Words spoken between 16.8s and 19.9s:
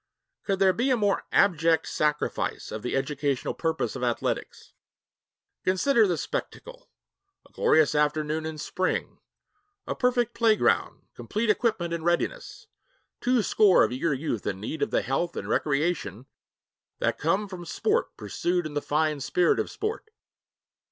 that come from sport pursued in the fine spirit of